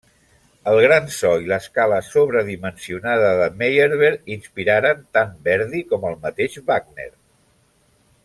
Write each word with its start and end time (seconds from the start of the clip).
El 0.69 0.77
gran 0.83 1.09
so 1.15 1.33
i 1.43 1.49
l'escala 1.51 1.99
sobredimensionada 2.07 3.27
de 3.41 3.49
Meyerbeer 3.59 4.11
inspiraren 4.37 5.05
tant 5.19 5.37
Verdi 5.49 5.83
com 5.93 6.09
el 6.11 6.17
mateix 6.25 6.57
Wagner. 6.73 7.09